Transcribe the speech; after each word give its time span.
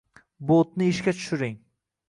Botni 0.51 0.87
ishga 0.93 1.15
tushiring 1.21 1.57